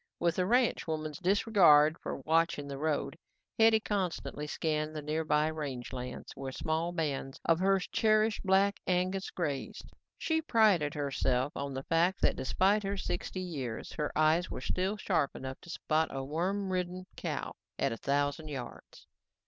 With 0.19 0.39
a 0.39 0.47
ranch 0.47 0.87
woman's 0.87 1.19
disregard 1.19 1.95
for 1.99 2.21
watching 2.25 2.67
the 2.67 2.79
road, 2.79 3.15
Hetty 3.59 3.79
constantly 3.81 4.47
scanned 4.47 4.95
the 4.95 5.01
nearby 5.03 5.45
range 5.45 5.93
lands 5.93 6.31
where 6.33 6.51
small 6.51 6.91
bands 6.91 7.39
of 7.45 7.59
her 7.59 7.77
cherished 7.77 8.41
black 8.41 8.79
Angus 8.87 9.29
grazed. 9.29 9.91
She 10.17 10.41
prided 10.41 10.95
herself 10.95 11.55
on 11.55 11.75
the 11.75 11.83
fact 11.83 12.19
that 12.21 12.35
despite 12.35 12.81
her 12.81 12.97
sixty 12.97 13.41
years, 13.41 13.91
her 13.91 14.11
eyes 14.17 14.49
were 14.49 14.59
still 14.59 14.97
sharp 14.97 15.35
enough 15.35 15.61
to 15.61 15.69
spot 15.69 16.07
a 16.09 16.23
worm 16.23 16.71
ridden 16.71 17.05
cow 17.15 17.53
at 17.77 17.91
a 17.91 17.97
thousand 17.97 18.47
yards. 18.47 19.05